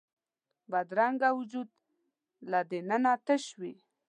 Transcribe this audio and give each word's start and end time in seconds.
بدرنګه 0.71 1.29
وجود 1.37 1.69
له 2.51 2.59
دننه 2.71 3.13
تش 3.25 3.43
وي 3.59 3.75